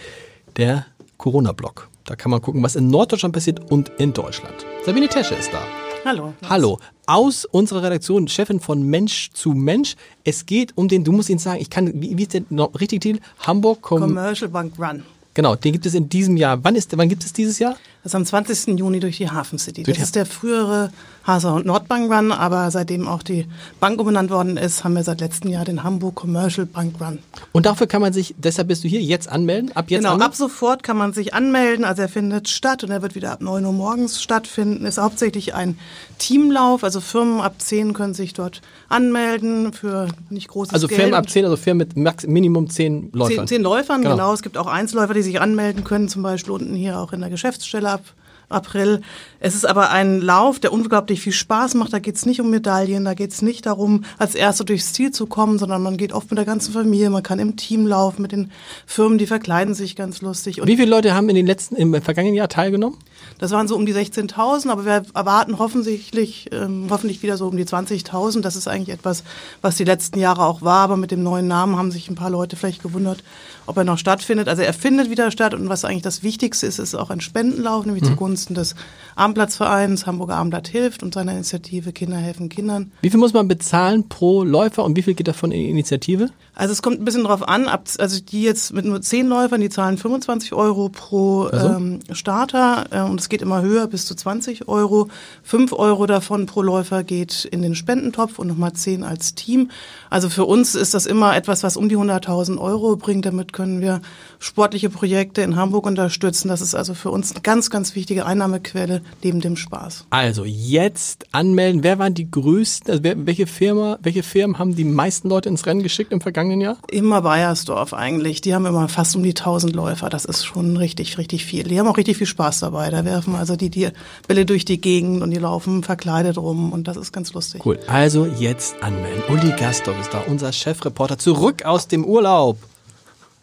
der 0.57 0.85
Corona-Blog. 1.17 1.89
Da 2.05 2.15
kann 2.15 2.31
man 2.31 2.41
gucken, 2.41 2.63
was 2.63 2.75
in 2.75 2.89
Norddeutschland 2.89 3.33
passiert 3.33 3.71
und 3.71 3.89
in 3.97 4.13
Deutschland. 4.13 4.65
Sabine 4.85 5.07
Tesche 5.07 5.35
ist 5.35 5.51
da. 5.51 5.61
Hallo. 6.05 6.33
Hallo, 6.47 6.79
aus 7.05 7.43
unserer 7.45 7.83
Redaktion, 7.83 8.27
Chefin 8.27 8.59
von 8.59 8.81
Mensch 8.81 9.29
zu 9.33 9.49
Mensch. 9.49 9.95
Es 10.23 10.45
geht 10.45 10.71
um 10.77 10.87
den, 10.87 11.03
du 11.03 11.11
musst 11.11 11.29
ihn 11.29 11.39
sagen, 11.39 11.59
ich 11.59 11.69
kann, 11.69 11.91
wie, 12.01 12.17
wie 12.17 12.21
ist 12.21 12.33
der 12.33 12.43
noch 12.49 12.79
richtig 12.79 13.01
Titel? 13.01 13.19
Hamburg 13.39 13.81
Com 13.81 13.99
Commercial 13.99 14.49
Bank 14.49 14.73
Run. 14.79 15.03
Genau, 15.33 15.55
den 15.55 15.73
gibt 15.73 15.85
es 15.85 15.93
in 15.93 16.07
diesem 16.09 16.37
Jahr. 16.37 16.63
Wann 16.63 16.75
ist, 16.75 16.97
wann 16.97 17.09
gibt 17.09 17.23
es 17.23 17.33
dieses 17.33 17.59
Jahr? 17.59 17.75
Das 18.07 18.11
ist 18.13 18.15
am 18.15 18.25
20. 18.25 18.79
Juni 18.79 19.01
durch 19.01 19.17
die 19.17 19.29
Hafen 19.29 19.59
City. 19.59 19.83
Das 19.83 19.97
ist 19.97 20.15
der 20.15 20.25
frühere 20.25 20.91
Hasa 21.25 21.51
und 21.51 21.65
Nordbank 21.65 22.09
Run, 22.09 22.31
aber 22.31 22.71
seitdem 22.71 23.05
auch 23.05 23.21
die 23.21 23.45
Bank 23.81 23.99
umbenannt 23.99 24.31
worden 24.31 24.55
ist, 24.55 24.85
haben 24.85 24.93
wir 24.93 25.03
seit 25.03 25.19
letztem 25.19 25.51
Jahr 25.51 25.65
den 25.65 25.83
Hamburg 25.83 26.15
Commercial 26.15 26.65
Bank 26.65 27.01
Run. 27.01 27.19
Und 27.51 27.65
dafür 27.65 27.85
kann 27.85 27.99
man 27.99 28.13
sich, 28.13 28.33
deshalb 28.37 28.69
bist 28.69 28.85
du 28.85 28.87
hier, 28.87 29.01
jetzt 29.01 29.27
anmelden, 29.27 29.73
ab 29.75 29.89
jetzt 29.89 29.99
genau, 29.99 30.13
anmelden? 30.13 30.31
ab 30.31 30.35
sofort 30.37 30.83
kann 30.83 30.95
man 30.95 31.11
sich 31.11 31.33
anmelden. 31.33 31.83
Also 31.83 32.03
er 32.03 32.07
findet 32.07 32.47
statt 32.47 32.81
und 32.85 32.91
er 32.91 33.01
wird 33.01 33.13
wieder 33.13 33.33
ab 33.33 33.41
9 33.41 33.65
Uhr 33.65 33.73
morgens 33.73 34.23
stattfinden. 34.23 34.85
Ist 34.85 34.99
hauptsächlich 34.99 35.53
ein 35.53 35.77
Teamlauf. 36.17 36.85
Also 36.85 37.01
Firmen 37.01 37.41
ab 37.41 37.55
10 37.57 37.91
können 37.91 38.13
sich 38.13 38.31
dort 38.33 38.61
anmelden 38.87 39.73
für 39.73 40.07
nicht 40.29 40.47
großes 40.47 40.73
Also 40.73 40.87
Geld. 40.87 41.01
Firmen 41.01 41.13
ab 41.15 41.29
10, 41.29 41.43
also 41.43 41.57
Firmen 41.57 41.79
mit 41.79 41.97
max, 41.97 42.25
Minimum 42.25 42.69
10 42.69 43.09
Läufern. 43.11 43.39
Zehn, 43.39 43.47
zehn 43.47 43.63
Läufern, 43.63 44.01
Genau. 44.01 44.15
genau. 44.15 44.33
Es 44.33 44.43
gibt 44.43 44.57
auch 44.57 44.67
Einzelläufer, 44.67 45.13
die 45.13 45.23
sich 45.23 45.41
anmelden 45.41 45.83
können, 45.83 46.07
zum 46.07 46.23
Beispiel 46.23 46.53
unten 46.53 46.73
hier 46.73 46.99
auch 46.99 47.11
in 47.11 47.19
der 47.19 47.29
Geschäftsstelle 47.29 47.96
ab 47.97 48.05
April. 48.49 49.01
Es 49.39 49.55
ist 49.55 49.65
aber 49.65 49.91
ein 49.91 50.21
Lauf, 50.21 50.59
der 50.59 50.71
unglaublich 50.71 51.21
viel 51.21 51.33
Spaß 51.33 51.73
macht. 51.75 51.91
Da 51.91 51.99
geht 51.99 52.15
es 52.15 52.25
nicht 52.25 52.39
um 52.39 52.49
Medaillen, 52.49 53.05
da 53.05 53.13
geht 53.13 53.31
es 53.31 53.41
nicht 53.41 53.65
darum, 53.65 54.05
als 54.17 54.35
Erster 54.35 54.63
durchs 54.63 54.93
Ziel 54.93 55.11
zu 55.11 55.25
kommen, 55.25 55.59
sondern 55.59 55.83
man 55.83 55.97
geht 55.97 56.13
oft 56.13 56.31
mit 56.31 56.37
der 56.37 56.45
ganzen 56.45 56.73
Familie, 56.73 57.09
man 57.09 57.23
kann 57.23 57.39
im 57.39 57.57
Team 57.57 57.85
laufen, 57.85 58.21
mit 58.21 58.31
den 58.31 58.51
Firmen, 58.85 59.17
die 59.17 59.27
verkleiden 59.27 59.73
sich 59.73 59.95
ganz 59.95 60.21
lustig. 60.21 60.61
Und 60.61 60.67
Wie 60.67 60.77
viele 60.77 60.89
Leute 60.89 61.13
haben 61.13 61.29
in 61.29 61.35
den 61.35 61.45
letzten, 61.45 61.75
im 61.75 62.01
vergangenen 62.01 62.35
Jahr 62.35 62.49
teilgenommen? 62.49 62.97
das 63.39 63.51
waren 63.51 63.67
so 63.67 63.75
um 63.75 63.85
die 63.85 63.93
16.000, 63.93 64.69
aber 64.69 64.85
wir 64.85 65.03
erwarten 65.13 65.59
hoffentlich, 65.59 66.49
ähm, 66.51 66.87
hoffentlich 66.89 67.21
wieder 67.21 67.37
so 67.37 67.47
um 67.47 67.57
die 67.57 67.65
20.000. 67.65 68.41
Das 68.41 68.55
ist 68.55 68.67
eigentlich 68.67 68.95
etwas, 68.95 69.23
was 69.61 69.75
die 69.75 69.83
letzten 69.83 70.19
Jahre 70.19 70.45
auch 70.45 70.61
war, 70.61 70.83
aber 70.83 70.97
mit 70.97 71.11
dem 71.11 71.23
neuen 71.23 71.47
Namen 71.47 71.77
haben 71.77 71.91
sich 71.91 72.09
ein 72.09 72.15
paar 72.15 72.29
Leute 72.29 72.55
vielleicht 72.55 72.81
gewundert, 72.81 73.23
ob 73.65 73.77
er 73.77 73.83
noch 73.83 73.97
stattfindet. 73.97 74.47
Also 74.47 74.63
er 74.63 74.73
findet 74.73 75.09
wieder 75.09 75.31
statt 75.31 75.53
und 75.53 75.69
was 75.69 75.85
eigentlich 75.85 76.03
das 76.03 76.23
Wichtigste 76.23 76.65
ist, 76.65 76.79
ist 76.79 76.95
auch 76.95 77.09
ein 77.09 77.21
Spendenlauf, 77.21 77.85
nämlich 77.85 78.03
zugunsten 78.03 78.36
des 78.45 78.75
Abendplatzvereins 79.15 80.05
Hamburger 80.05 80.35
Abendblatt 80.35 80.67
hilft 80.67 81.03
und 81.03 81.13
seiner 81.13 81.33
Initiative 81.33 81.91
Kinder 81.91 82.17
helfen 82.17 82.49
Kindern. 82.49 82.91
Wie 83.01 83.09
viel 83.09 83.19
muss 83.19 83.33
man 83.33 83.47
bezahlen 83.47 84.07
pro 84.07 84.43
Läufer 84.43 84.83
und 84.83 84.95
wie 84.95 85.01
viel 85.01 85.15
geht 85.15 85.27
davon 85.27 85.51
in 85.51 85.59
die 85.59 85.69
Initiative? 85.69 86.29
Also 86.53 86.71
es 86.71 86.81
kommt 86.81 86.99
ein 86.99 87.05
bisschen 87.05 87.23
drauf 87.23 87.47
an, 87.47 87.67
also 87.67 88.19
die 88.19 88.43
jetzt 88.43 88.73
mit 88.73 88.85
nur 88.85 89.01
zehn 89.01 89.27
Läufern, 89.27 89.61
die 89.61 89.69
zahlen 89.69 89.97
25 89.97 90.53
Euro 90.53 90.89
pro 90.89 91.45
Also? 91.45 91.67
ähm, 91.67 91.99
Starter 92.11 92.85
äh, 92.91 93.01
und 93.01 93.19
es 93.19 93.29
geht 93.29 93.41
immer 93.41 93.61
höher 93.61 93.87
bis 93.87 94.05
zu 94.05 94.15
20 94.15 94.67
Euro. 94.67 95.09
Fünf 95.43 95.73
Euro 95.73 96.05
davon 96.05 96.45
pro 96.45 96.61
Läufer 96.61 97.03
geht 97.03 97.45
in 97.45 97.61
den 97.61 97.75
Spendentopf 97.75 98.39
und 98.39 98.47
nochmal 98.47 98.73
zehn 98.73 99.03
als 99.03 99.35
Team. 99.35 99.69
Also 100.09 100.29
für 100.29 100.45
uns 100.45 100.75
ist 100.75 100.93
das 100.93 101.05
immer 101.05 101.35
etwas, 101.35 101.63
was 101.63 101.77
um 101.77 101.89
die 101.89 101.97
100.000 101.97 102.57
Euro 102.57 102.95
bringt. 102.95 103.25
Damit 103.25 103.53
können 103.53 103.81
wir 103.81 104.01
sportliche 104.39 104.89
Projekte 104.89 105.41
in 105.41 105.55
Hamburg 105.55 105.85
unterstützen. 105.85 106.47
Das 106.47 106.61
ist 106.61 106.75
also 106.75 106.93
für 106.93 107.11
uns 107.11 107.31
eine 107.31 107.41
ganz, 107.41 107.69
ganz 107.69 107.95
wichtige 107.95 108.25
Einnahmequelle 108.27 109.01
neben 109.23 109.41
dem 109.41 109.55
Spaß. 109.55 110.05
Also 110.09 110.45
jetzt 110.45 111.25
anmelden. 111.31 111.83
Wer 111.83 111.97
waren 111.97 112.13
die 112.13 112.29
größten, 112.29 112.91
also 112.91 113.03
wer, 113.03 113.25
welche 113.25 113.47
Firma, 113.47 113.97
welche 114.01 114.23
Firmen 114.23 114.59
haben 114.59 114.75
die 114.75 114.83
meisten 114.83 115.29
Leute 115.29 115.49
ins 115.49 115.65
Rennen 115.65 115.81
geschickt 115.81 116.11
im 116.11 116.21
vergangenen 116.21 116.61
Jahr? 116.61 116.77
Immer 116.91 117.21
Bayersdorf 117.21 117.93
eigentlich. 117.93 118.41
Die 118.41 118.53
haben 118.53 118.65
immer 118.65 118.87
fast 118.89 119.15
um 119.15 119.23
die 119.23 119.29
1000 119.29 119.73
Läufer. 119.73 120.09
Das 120.09 120.25
ist 120.25 120.45
schon 120.45 120.77
richtig, 120.77 121.17
richtig 121.17 121.45
viel. 121.45 121.63
Die 121.63 121.79
haben 121.79 121.87
auch 121.87 121.97
richtig 121.97 122.17
viel 122.17 122.27
Spaß 122.27 122.59
dabei. 122.59 122.89
Da 122.89 123.05
werfen 123.05 123.35
also 123.35 123.55
die, 123.55 123.69
die 123.69 123.89
Bälle 124.27 124.45
durch 124.45 124.65
die 124.65 124.79
Gegend 124.79 125.23
und 125.23 125.31
die 125.31 125.37
laufen 125.37 125.83
verkleidet 125.83 126.37
rum 126.37 126.71
und 126.71 126.87
das 126.87 126.97
ist 126.97 127.11
ganz 127.11 127.33
lustig. 127.33 127.65
Cool. 127.65 127.79
Also 127.87 128.25
jetzt 128.25 128.83
anmelden. 128.83 129.23
Uli 129.29 129.53
Gastorf 129.57 129.99
ist 129.99 130.13
da, 130.13 130.23
unser 130.27 130.51
Chefreporter, 130.51 131.17
zurück 131.17 131.63
aus 131.65 131.87
dem 131.87 132.05
Urlaub. 132.05 132.57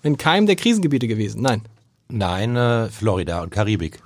In 0.02 0.18
keinem 0.18 0.46
der 0.46 0.56
Krisengebiete 0.56 1.08
gewesen. 1.08 1.40
Nein. 1.40 1.62
Nein, 2.08 2.54
äh, 2.56 2.88
Florida 2.90 3.42
und 3.42 3.50
Karibik. 3.50 4.03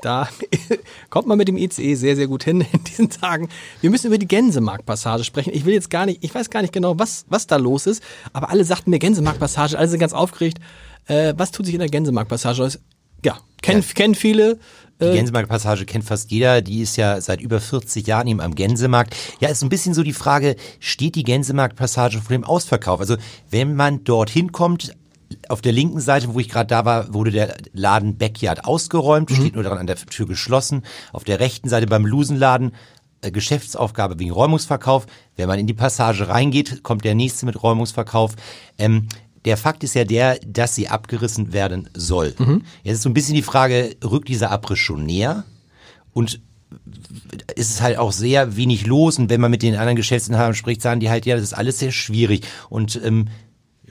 Da 0.00 0.28
kommt 1.10 1.26
man 1.26 1.38
mit 1.38 1.48
dem 1.48 1.56
ICE 1.56 1.94
sehr, 1.94 2.14
sehr 2.16 2.28
gut 2.28 2.44
hin 2.44 2.64
in 2.72 2.84
diesen 2.84 3.10
Tagen. 3.10 3.48
Wir 3.80 3.90
müssen 3.90 4.06
über 4.08 4.18
die 4.18 4.28
Gänsemarktpassage 4.28 5.24
sprechen. 5.24 5.52
Ich 5.52 5.64
will 5.64 5.74
jetzt 5.74 5.90
gar 5.90 6.06
nicht, 6.06 6.22
ich 6.22 6.34
weiß 6.34 6.50
gar 6.50 6.62
nicht 6.62 6.72
genau, 6.72 6.98
was, 6.98 7.24
was 7.28 7.46
da 7.46 7.56
los 7.56 7.86
ist, 7.86 8.02
aber 8.32 8.50
alle 8.50 8.64
sagten 8.64 8.90
mir 8.90 8.98
Gänsemarktpassage, 8.98 9.76
alle 9.78 9.88
sind 9.88 9.98
ganz 9.98 10.12
aufgeregt. 10.12 10.58
Äh, 11.06 11.34
was 11.36 11.50
tut 11.50 11.66
sich 11.66 11.74
in 11.74 11.80
der 11.80 11.88
Gänsemarktpassage? 11.88 12.78
Ja, 13.24 13.38
kennen, 13.62 13.84
kennen 13.94 14.14
viele. 14.14 14.58
Die 15.00 15.04
Äh, 15.04 15.14
Gänsemarktpassage 15.14 15.84
kennt 15.84 16.04
fast 16.04 16.30
jeder. 16.30 16.60
Die 16.60 16.80
ist 16.82 16.96
ja 16.96 17.20
seit 17.20 17.40
über 17.40 17.60
40 17.60 18.06
Jahren 18.06 18.28
eben 18.28 18.40
am 18.40 18.54
Gänsemarkt. 18.54 19.16
Ja, 19.40 19.48
ist 19.48 19.60
so 19.60 19.66
ein 19.66 19.70
bisschen 19.70 19.94
so 19.94 20.02
die 20.04 20.12
Frage, 20.12 20.54
steht 20.78 21.14
die 21.16 21.24
Gänsemarktpassage 21.24 22.18
vor 22.18 22.36
dem 22.36 22.44
Ausverkauf? 22.44 23.00
Also 23.00 23.16
wenn 23.50 23.74
man 23.74 24.04
dorthin 24.04 24.52
kommt, 24.52 24.94
auf 25.48 25.60
der 25.60 25.72
linken 25.72 26.00
Seite, 26.00 26.32
wo 26.32 26.40
ich 26.40 26.48
gerade 26.48 26.66
da 26.68 26.84
war, 26.84 27.12
wurde 27.12 27.30
der 27.30 27.56
Laden 27.72 28.16
Backyard 28.16 28.64
ausgeräumt, 28.64 29.30
Mhm. 29.30 29.34
steht 29.34 29.54
nur 29.54 29.62
daran 29.62 29.78
an 29.78 29.86
der 29.86 29.96
Tür 29.96 30.26
geschlossen. 30.26 30.82
Auf 31.12 31.24
der 31.24 31.40
rechten 31.40 31.68
Seite 31.68 31.86
beim 31.86 32.06
Lusenladen 32.06 32.72
äh, 33.20 33.30
Geschäftsaufgabe 33.30 34.18
wegen 34.18 34.30
Räumungsverkauf. 34.30 35.06
Wenn 35.36 35.48
man 35.48 35.58
in 35.58 35.66
die 35.66 35.74
Passage 35.74 36.28
reingeht, 36.28 36.82
kommt 36.82 37.04
der 37.04 37.14
nächste 37.14 37.46
mit 37.46 37.62
Räumungsverkauf. 37.62 38.36
Ähm, 38.78 39.08
der 39.44 39.56
Fakt 39.56 39.84
ist 39.84 39.94
ja 39.94 40.04
der, 40.04 40.38
dass 40.46 40.74
sie 40.74 40.88
abgerissen 40.88 41.52
werden 41.52 41.88
soll. 41.94 42.34
Mhm. 42.38 42.62
Jetzt 42.82 42.96
ist 42.96 43.02
so 43.02 43.08
ein 43.08 43.14
bisschen 43.14 43.34
die 43.34 43.42
Frage, 43.42 43.96
rückt 44.04 44.28
dieser 44.28 44.50
Abriss 44.50 44.78
schon 44.78 45.04
näher? 45.04 45.44
Und 46.12 46.40
ist 47.54 47.70
es 47.70 47.80
halt 47.80 47.96
auch 47.98 48.12
sehr 48.12 48.56
wenig 48.56 48.86
los 48.86 49.18
und 49.18 49.30
wenn 49.30 49.40
man 49.40 49.50
mit 49.50 49.62
den 49.62 49.74
anderen 49.74 49.96
Geschäftsinhabern 49.96 50.54
spricht, 50.54 50.82
sagen 50.82 51.00
die 51.00 51.08
halt, 51.08 51.24
ja, 51.24 51.34
das 51.34 51.44
ist 51.44 51.54
alles 51.54 51.78
sehr 51.78 51.92
schwierig 51.92 52.46
und 52.68 53.00
ähm, 53.02 53.28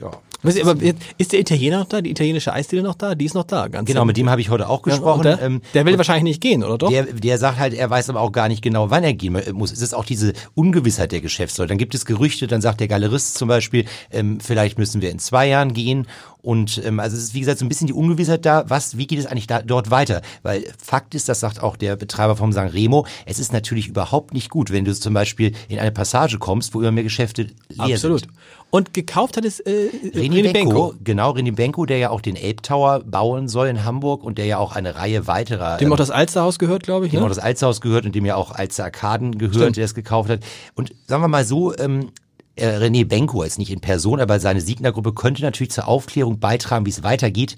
ja. 0.00 0.10
Weißt 0.42 0.58
du, 0.58 0.62
aber 0.68 0.76
ist 1.18 1.32
der 1.32 1.40
Italiener 1.40 1.80
noch 1.80 1.88
da? 1.88 2.00
Die 2.00 2.10
italienische 2.10 2.52
Eisdiele 2.52 2.82
noch 2.82 2.94
da? 2.94 3.14
Die 3.16 3.24
ist 3.24 3.34
noch 3.34 3.44
da, 3.44 3.66
ganz 3.66 3.88
Genau, 3.88 4.04
mit 4.04 4.16
dem 4.16 4.30
habe 4.30 4.40
ich 4.40 4.50
heute 4.50 4.68
auch 4.68 4.86
Ja, 4.86 4.92
gesprochen. 4.92 5.18
und 5.18 5.24
der, 5.24 5.42
ähm, 5.42 5.62
der 5.74 5.84
will 5.84 5.94
und 5.94 5.98
wahrscheinlich 5.98 6.22
nicht 6.22 6.40
gehen, 6.40 6.62
oder 6.62 6.78
doch? 6.78 6.90
der, 6.90 7.04
der 7.04 7.38
sagt 7.38 7.58
halt, 7.58 7.74
er 7.74 7.90
weiß 7.90 8.08
aber 8.10 8.20
auch 8.20 8.30
gar 8.30 8.46
nicht 8.48 8.62
genau, 8.62 8.90
wann 8.90 9.02
er 9.02 9.14
gehen 9.14 9.36
muss. 9.52 9.72
Es 9.72 9.82
ist 9.82 9.94
auch 9.94 10.04
diese 10.04 10.32
Ungewissheit 10.54 11.10
der 11.10 11.20
Geschäftsleute. 11.20 11.68
Dann 11.70 11.78
gibt 11.78 11.94
es 11.94 12.04
Gerüchte, 12.04 12.46
dann 12.46 12.60
sagt 12.60 12.78
der 12.78 12.86
Galerist 12.88 13.36
zum 13.36 13.48
Beispiel, 13.48 13.84
ähm, 14.12 14.38
vielleicht 14.40 14.78
müssen 14.78 15.02
wir 15.02 15.10
in 15.10 15.18
zwei 15.18 15.48
Jahren 15.48 15.72
gehen. 15.72 16.06
Und 16.40 16.80
ähm, 16.84 17.00
also 17.00 17.16
es 17.16 17.24
ist 17.24 17.34
wie 17.34 17.40
gesagt 17.40 17.58
so 17.58 17.64
ein 17.64 17.68
bisschen 17.68 17.88
die 17.88 17.92
Ungewissheit 17.92 18.46
da, 18.46 18.64
was, 18.68 18.96
wie 18.96 19.08
geht 19.08 19.18
es 19.18 19.26
eigentlich 19.26 19.48
da, 19.48 19.60
dort 19.60 19.90
weiter? 19.90 20.22
Weil 20.44 20.64
Fakt 20.82 21.16
ist, 21.16 21.28
das 21.28 21.40
sagt 21.40 21.60
auch 21.62 21.76
der 21.76 21.96
Betreiber 21.96 22.36
vom 22.36 22.52
San 22.52 22.68
Remo, 22.68 23.06
es 23.26 23.40
ist 23.40 23.52
natürlich 23.52 23.88
überhaupt 23.88 24.32
nicht 24.32 24.48
gut, 24.48 24.70
wenn 24.70 24.84
du 24.84 24.94
zum 24.94 25.14
Beispiel 25.14 25.52
in 25.68 25.80
eine 25.80 25.90
Passage 25.90 26.38
kommst, 26.38 26.74
wo 26.74 26.80
immer 26.80 26.92
mehr 26.92 27.02
Geschäfte 27.02 27.48
leer 27.68 27.94
Absolut. 27.96 28.20
sind. 28.20 28.32
Und 28.70 28.94
gekauft 28.94 29.36
hat 29.36 29.44
es 29.46 29.60
äh, 29.60 29.88
René 30.32 30.52
Benko, 30.52 30.94
genau, 31.02 31.32
René 31.32 31.52
Benko, 31.54 31.86
der 31.86 31.98
ja 31.98 32.10
auch 32.10 32.20
den 32.20 32.36
Elb 32.36 32.62
Tower 32.62 33.00
bauen 33.00 33.48
soll 33.48 33.68
in 33.68 33.84
Hamburg 33.84 34.22
und 34.24 34.38
der 34.38 34.46
ja 34.46 34.58
auch 34.58 34.74
eine 34.76 34.96
Reihe 34.96 35.26
weiterer 35.26 35.76
Dem 35.78 35.88
ähm, 35.88 35.92
auch 35.92 35.96
das 35.96 36.10
Alsterhaus 36.10 36.58
gehört, 36.58 36.82
glaube 36.82 37.06
ich. 37.06 37.12
dem 37.12 37.20
auch 37.20 37.24
Ne? 37.24 37.28
das 37.30 37.38
Alsterhaus 37.38 37.80
gehört 37.80 38.04
und 38.04 38.14
dem 38.14 38.24
ja 38.26 38.36
auch 38.36 38.52
Alster 38.52 38.84
Arkaden 38.84 39.38
gehört, 39.38 39.56
Stimmt. 39.56 39.76
der 39.76 39.84
es 39.84 39.94
gekauft 39.94 40.30
hat. 40.30 40.40
Und 40.74 40.94
sagen 41.06 41.22
wir 41.22 41.28
mal 41.28 41.44
so, 41.44 41.76
ähm, 41.76 42.10
äh, 42.56 42.66
René 42.78 43.06
Benko 43.06 43.42
ist 43.42 43.58
nicht 43.58 43.70
in 43.70 43.80
Person, 43.80 44.20
aber 44.20 44.40
seine 44.40 44.60
Siegner-Gruppe 44.60 45.12
könnte 45.12 45.42
natürlich 45.42 45.70
zur 45.70 45.86
Aufklärung 45.88 46.40
beitragen, 46.40 46.86
wie 46.86 46.90
es 46.90 47.02
weitergeht. 47.02 47.56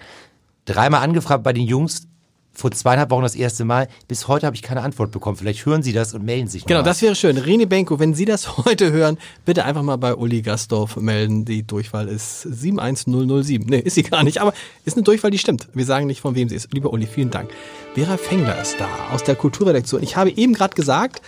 Dreimal 0.67 1.03
angefragt 1.03 1.43
bei 1.43 1.53
den 1.53 1.65
Jungs, 1.65 2.07
vor 2.53 2.71
zweieinhalb 2.73 3.11
Wochen 3.11 3.23
das 3.23 3.35
erste 3.35 3.65
Mal. 3.65 3.89
Bis 4.09 4.29
heute 4.29 4.45
habe 4.47 4.57
ich 4.57 4.63
keine 4.63 4.83
Antwort 4.83 5.11
bekommen. 5.13 5.37
Vielleicht 5.37 5.65
hören 5.67 5.83
Sie 5.83 5.93
das 5.93 6.15
und 6.15 6.25
melden 6.25 6.49
sich 6.49 6.67
Genau, 6.67 6.81
mal. 6.81 6.85
das 6.85 7.01
wäre 7.01 7.15
schön. 7.15 7.39
René 7.39 7.67
Benko, 7.67 7.99
wenn 7.99 8.13
Sie 8.15 8.25
das 8.25 8.57
heute 8.65 8.93
hören, 8.93 9.19
bitte 9.45 9.65
einfach 9.65 9.83
mal 9.83 9.97
bei 9.97 10.15
Uli 10.15 10.43
Gastorf 10.43 10.97
melden. 10.97 11.45
Die 11.45 11.63
Durchwahl 11.67 12.09
ist 12.09 12.43
71007. 12.43 13.67
Nee, 13.69 13.79
ist 13.79 13.95
sie 13.95 14.03
gar 14.03 14.25
nicht, 14.25 14.39
aber 14.39 14.53
ist 14.85 14.97
eine 14.97 15.05
Durchwahl, 15.05 15.31
die 15.31 15.39
stimmt. 15.39 15.69
Wir 15.75 15.85
sagen 15.85 16.07
nicht, 16.07 16.21
von 16.21 16.35
wem 16.35 16.49
sie 16.49 16.57
ist. 16.57 16.73
Lieber 16.73 16.93
Uli, 16.93 17.07
vielen 17.07 17.31
Dank. 17.31 17.51
Vera 17.95 18.17
Fengler 18.17 18.61
ist 18.61 18.77
da 18.79 18.89
aus 19.13 19.23
der 19.25 19.37
Kulturredaktion. 19.37 20.03
Ich 20.03 20.17
habe 20.17 20.31
eben 20.31 20.53
gerade 20.53 20.75
gesagt, 20.75 21.23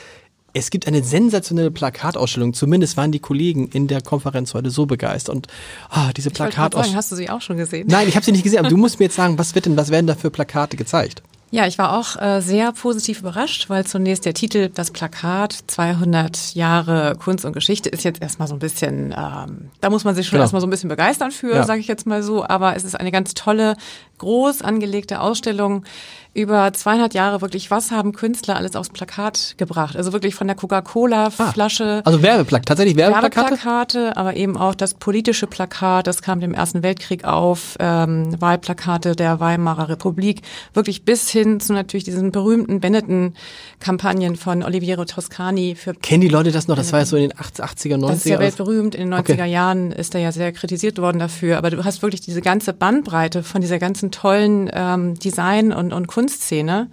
es 0.54 0.70
gibt 0.70 0.86
eine 0.86 1.02
sensationelle 1.02 1.70
Plakatausstellung. 1.70 2.54
Zumindest 2.54 2.96
waren 2.96 3.12
die 3.12 3.20
Kollegen 3.20 3.68
in 3.68 3.86
der 3.86 4.00
Konferenz 4.02 4.54
heute 4.54 4.70
so 4.70 4.86
begeistert. 4.86 5.34
Und 5.34 5.46
ah, 5.88 6.12
diese 6.12 6.30
Plakatausstellung. 6.30 6.96
hast 6.96 7.12
du 7.12 7.16
sie 7.16 7.30
auch 7.30 7.40
schon 7.40 7.56
gesehen? 7.56 7.86
Nein, 7.88 8.08
ich 8.08 8.16
habe 8.16 8.24
sie 8.24 8.32
nicht 8.32 8.44
gesehen, 8.44 8.60
aber 8.60 8.68
du 8.68 8.76
musst 8.76 8.98
mir 8.98 9.06
jetzt 9.06 9.16
sagen, 9.16 9.38
was 9.38 9.54
wird 9.54 9.66
denn, 9.66 9.76
was 9.76 9.90
werden 9.90 10.06
da 10.06 10.14
für 10.14 10.30
Plakate 10.30 10.76
gezeigt? 10.76 11.22
Ja, 11.54 11.66
ich 11.66 11.76
war 11.76 11.98
auch 11.98 12.16
äh, 12.18 12.40
sehr 12.40 12.72
positiv 12.72 13.20
überrascht, 13.20 13.68
weil 13.68 13.84
zunächst 13.84 14.24
der 14.24 14.32
Titel, 14.32 14.70
das 14.74 14.90
Plakat 14.90 15.52
200 15.66 16.54
Jahre 16.54 17.14
Kunst 17.22 17.44
und 17.44 17.52
Geschichte 17.52 17.90
ist 17.90 18.04
jetzt 18.04 18.22
erstmal 18.22 18.48
so 18.48 18.54
ein 18.54 18.58
bisschen, 18.58 19.14
ähm, 19.14 19.70
da 19.82 19.90
muss 19.90 20.04
man 20.04 20.14
sich 20.14 20.26
schon 20.26 20.36
Genau. 20.36 20.44
erstmal 20.44 20.62
so 20.62 20.66
ein 20.66 20.70
bisschen 20.70 20.88
begeistern 20.88 21.30
für, 21.30 21.54
Ja. 21.56 21.64
sage 21.64 21.80
ich 21.80 21.88
jetzt 21.88 22.06
mal 22.06 22.22
so. 22.22 22.42
Aber 22.42 22.74
es 22.74 22.84
ist 22.84 22.98
eine 22.98 23.10
ganz 23.12 23.34
tolle, 23.34 23.76
groß 24.16 24.62
angelegte 24.62 25.20
Ausstellung 25.20 25.84
über 26.32 26.72
200 26.72 27.12
Jahre 27.12 27.42
wirklich, 27.42 27.70
was 27.70 27.90
haben 27.90 28.12
Künstler 28.12 28.56
alles 28.56 28.74
aufs 28.76 28.88
Plakat 28.88 29.54
gebracht? 29.58 29.96
Also 29.96 30.12
wirklich 30.14 30.34
von 30.34 30.46
der 30.46 30.56
Coca-Cola-Flasche. 30.56 32.00
Also 32.04 32.22
Werbeplakate, 32.22 32.64
tatsächlich 32.64 32.96
Werbeplakate? 32.96 33.36
Werbeplakate, 33.50 34.16
aber 34.16 34.36
eben 34.36 34.56
auch 34.56 34.74
das 34.74 34.94
politische 34.94 35.46
Plakat, 35.46 36.06
das 36.06 36.22
kam 36.22 36.40
dem 36.40 36.54
Ersten 36.54 36.82
Weltkrieg 36.82 37.24
auf, 37.24 37.76
ähm, 37.80 38.40
Wahlplakate 38.40 39.14
der 39.16 39.40
Weimarer 39.40 39.90
Republik, 39.90 40.40
wirklich 40.72 41.04
bis 41.04 41.28
hin 41.28 41.41
zu 41.60 41.72
natürlich 41.72 42.04
diesen 42.04 42.32
berühmten 42.32 42.80
Benetton-Kampagnen 42.80 44.36
von 44.36 44.62
Oliviero 44.62 45.04
Toscani 45.04 45.74
für 45.74 45.94
Kennen 45.94 46.20
die 46.22 46.28
Leute 46.28 46.52
das 46.52 46.68
noch? 46.68 46.76
Das 46.76 46.92
war 46.92 47.00
ja 47.00 47.06
so 47.06 47.16
in 47.16 47.28
den 47.28 47.32
80er, 47.32 47.96
90er. 47.96 48.06
das 48.08 48.16
ist 48.18 48.26
ja 48.26 48.38
weltberühmt. 48.38 48.94
In 48.94 49.10
den 49.10 49.14
90er 49.14 49.32
Okay. 49.32 49.50
Jahren 49.50 49.92
ist 49.92 50.14
er 50.14 50.20
ja 50.20 50.32
sehr 50.32 50.52
kritisiert 50.52 50.98
worden 50.98 51.18
dafür. 51.18 51.58
Aber 51.58 51.70
du 51.70 51.84
hast 51.84 52.02
wirklich 52.02 52.20
diese 52.20 52.40
ganze 52.40 52.72
Bandbreite 52.72 53.42
von 53.42 53.60
dieser 53.60 53.78
ganzen 53.78 54.10
tollen 54.10 54.70
ähm, 54.72 55.14
Design- 55.18 55.72
und, 55.72 55.92
und 55.92 56.06
Kunstszene, 56.06 56.88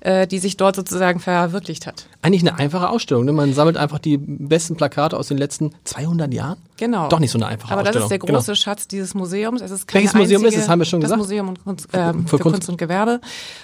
äh, 0.00 0.26
die 0.26 0.38
sich 0.38 0.56
dort 0.56 0.76
sozusagen 0.76 1.20
verwirklicht 1.20 1.86
hat. 1.86 2.06
Eigentlich 2.22 2.42
eine 2.42 2.58
einfache 2.58 2.88
Ausstellung. 2.90 3.24
Ne? 3.24 3.32
Man 3.32 3.52
sammelt 3.54 3.76
einfach 3.76 3.98
die 3.98 4.16
besten 4.18 4.76
Plakate 4.76 5.16
aus 5.16 5.28
den 5.28 5.38
letzten 5.38 5.72
200 5.84 6.32
Jahren. 6.32 6.58
Genau. 6.76 7.08
Doch 7.08 7.18
nicht 7.18 7.30
so 7.30 7.38
eine 7.38 7.46
einfache 7.46 7.72
Aber 7.72 7.82
das 7.82 7.96
Ausstellung. 7.96 8.04
ist 8.06 8.10
der 8.28 8.34
große 8.34 8.56
Schatz 8.56 8.86
dieses 8.88 9.14
Museums. 9.14 9.60
Es 9.60 9.70
ist 9.70 9.86
keine 9.88 10.02
Welches 10.04 10.14
Museum 10.14 10.42
einzige, 10.42 10.58
ist 10.58 10.64
es? 10.64 10.68
Haben 10.70 10.78
wir 10.80 10.84
schon 10.84 11.00
das 11.00 11.08
gesagt? 11.10 11.22
Museum 11.22 11.48
und 11.48 11.64
Kunst, 11.64 11.88
ähm, 11.92 12.22
Für 12.26 12.36
für, 12.36 12.42
Kunst- 12.42 12.54
Kunst. 12.56 12.68
und 12.68 12.78
Gewerbe. 12.78 13.20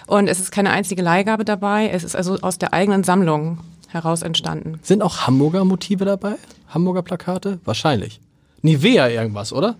Und 0.06 0.28
es 0.28 0.40
ist 0.40 0.50
keine 0.50 0.70
einzige 0.70 1.02
Leihgabe 1.02 1.44
dabei. 1.44 1.88
Es 1.90 2.02
ist 2.04 2.16
also 2.16 2.38
aus 2.40 2.58
der 2.58 2.72
eigenen 2.72 3.04
Sammlung 3.04 3.58
heraus 3.88 4.22
entstanden. 4.22 4.72
Genau. 4.72 4.78
Sind 4.82 5.02
auch 5.02 5.26
Hamburger 5.26 5.64
Motive 5.64 6.04
dabei? 6.04 6.34
Hamburger 6.68 7.02
Plakate? 7.02 7.60
Wahrscheinlich. 7.64 8.20
Nivea 8.62 9.08
irgendwas, 9.08 9.52
oder? 9.52 9.76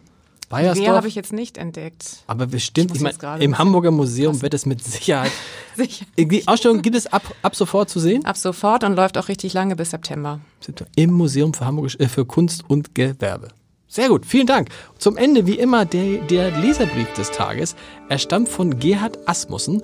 Wer 0.54 0.62
Bayersdorf? 0.62 0.96
habe 0.96 1.08
ich 1.08 1.14
jetzt 1.14 1.32
nicht 1.32 1.58
entdeckt. 1.58 2.22
Aber 2.26 2.46
bestimmt, 2.46 2.94
ich, 2.94 3.02
jetzt 3.02 3.22
meine, 3.22 3.42
im 3.42 3.58
Hamburger 3.58 3.90
Museum 3.90 4.40
wird 4.42 4.54
es 4.54 4.66
mit 4.66 4.82
Sicherheit. 4.82 5.32
Sicher. 5.76 6.06
Die 6.16 6.46
Ausstellung 6.46 6.82
gibt 6.82 6.96
es 6.96 7.12
ab, 7.12 7.22
ab 7.42 7.56
sofort 7.56 7.90
zu 7.90 7.98
sehen? 8.00 8.24
Ab 8.24 8.36
sofort 8.36 8.84
und 8.84 8.94
läuft 8.94 9.18
auch 9.18 9.28
richtig 9.28 9.52
lange 9.52 9.76
bis 9.76 9.90
September. 9.90 10.40
Im 10.96 11.12
Museum 11.12 11.52
für, 11.54 11.66
Hamburg, 11.66 11.98
äh, 11.98 12.08
für 12.08 12.24
Kunst 12.24 12.64
und 12.68 12.94
Gewerbe. 12.94 13.48
Sehr 13.88 14.08
gut, 14.08 14.26
vielen 14.26 14.46
Dank. 14.46 14.70
Zum 14.98 15.16
Ende 15.16 15.46
wie 15.46 15.58
immer 15.58 15.84
der, 15.84 16.18
der 16.22 16.50
Leserbrief 16.58 17.12
des 17.14 17.30
Tages. 17.30 17.76
Er 18.08 18.18
stammt 18.18 18.48
von 18.48 18.78
Gerhard 18.80 19.18
Asmussen 19.28 19.82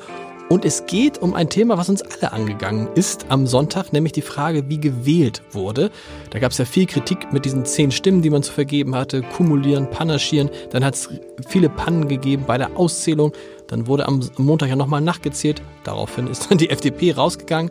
und 0.50 0.64
es 0.64 0.84
geht 0.86 1.18
um 1.22 1.34
ein 1.34 1.48
Thema, 1.48 1.78
was 1.78 1.88
uns 1.88 2.02
alle 2.02 2.32
angegangen 2.32 2.88
ist 2.96 3.26
am 3.28 3.46
Sonntag, 3.46 3.92
nämlich 3.92 4.12
die 4.12 4.20
Frage, 4.20 4.68
wie 4.68 4.80
gewählt 4.80 5.42
wurde. 5.52 5.92
Da 6.30 6.40
gab 6.40 6.50
es 6.50 6.58
ja 6.58 6.64
viel 6.64 6.86
Kritik 6.86 7.32
mit 7.32 7.44
diesen 7.44 7.64
zehn 7.64 7.92
Stimmen, 7.92 8.20
die 8.20 8.30
man 8.30 8.42
zu 8.42 8.52
vergeben 8.52 8.96
hatte, 8.96 9.22
kumulieren, 9.22 9.88
panaschieren. 9.88 10.50
Dann 10.70 10.84
hat 10.84 10.94
es 10.94 11.08
viele 11.48 11.68
Pannen 11.68 12.08
gegeben 12.08 12.44
bei 12.48 12.58
der 12.58 12.76
Auszählung. 12.76 13.32
Dann 13.68 13.86
wurde 13.86 14.08
am 14.08 14.28
Montag 14.38 14.68
ja 14.68 14.74
nochmal 14.74 15.00
nachgezählt. 15.00 15.62
Daraufhin 15.84 16.26
ist 16.26 16.50
dann 16.50 16.58
die 16.58 16.70
FDP 16.70 17.12
rausgegangen 17.12 17.70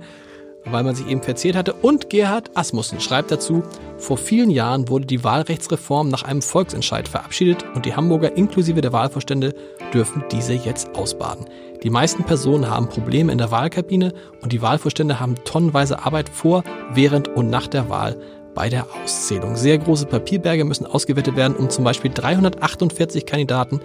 weil 0.72 0.84
man 0.84 0.96
sich 0.96 1.08
eben 1.08 1.22
verzählt 1.22 1.56
hatte. 1.56 1.74
Und 1.74 2.10
Gerhard 2.10 2.52
Asmussen 2.56 3.00
schreibt 3.00 3.32
dazu, 3.32 3.64
vor 3.98 4.18
vielen 4.18 4.50
Jahren 4.50 4.90
wurde 4.90 5.06
die 5.06 5.24
Wahlrechtsreform 5.24 6.10
nach 6.10 6.24
einem 6.24 6.42
Volksentscheid 6.42 7.08
verabschiedet 7.08 7.66
und 7.76 7.86
die 7.86 7.96
Hamburger 7.96 8.36
inklusive 8.36 8.82
der 8.82 8.94
Wahlvorstände 8.94 9.54
dürfen 9.94 10.24
diese 10.32 10.54
jetzt 10.54 10.96
ausbaden. 10.96 11.46
Die 11.84 11.90
meisten 11.90 12.24
Personen 12.24 12.70
haben 12.70 12.90
Probleme 12.90 13.32
in 13.32 13.38
der 13.38 13.52
Wahlkabine 13.52 14.14
und 14.42 14.52
die 14.52 14.62
Wahlvorstände 14.62 15.20
haben 15.20 15.36
tonnenweise 15.46 16.04
Arbeit 16.04 16.30
vor, 16.30 16.64
während 16.94 17.30
und 17.30 17.50
nach 17.50 17.68
der 17.68 17.90
Wahl 17.90 18.18
bei 18.54 18.70
der 18.70 18.88
Auszählung. 19.04 19.56
Sehr 19.56 19.78
große 19.78 20.06
Papierberge 20.06 20.66
müssen 20.66 20.86
ausgewertet 20.86 21.38
werden, 21.38 21.56
um 21.56 21.70
zum 21.70 21.86
Beispiel 21.86 22.12
348 22.14 23.26
Kandidaten 23.26 23.80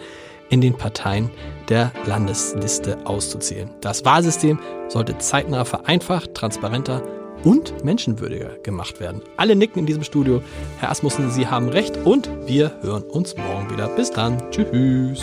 in 0.50 0.60
den 0.60 0.76
Parteien 0.76 1.30
der 1.68 1.92
Landesliste 2.06 2.98
auszuzählen. 3.04 3.70
Das 3.80 4.04
Wahlsystem 4.04 4.58
sollte 4.88 5.18
zeitnah 5.18 5.64
vereinfacht, 5.64 6.34
transparenter 6.34 7.02
und 7.44 7.84
menschenwürdiger 7.84 8.58
gemacht 8.62 9.00
werden. 9.00 9.22
Alle 9.36 9.56
nicken 9.56 9.80
in 9.80 9.86
diesem 9.86 10.02
Studio. 10.02 10.42
Herr 10.78 10.90
Asmussen, 10.90 11.30
Sie 11.30 11.46
haben 11.46 11.68
recht 11.68 11.96
und 12.04 12.28
wir 12.46 12.72
hören 12.82 13.02
uns 13.02 13.36
morgen 13.36 13.70
wieder. 13.70 13.88
Bis 13.88 14.10
dann. 14.10 14.42
Tschüss. 14.50 15.22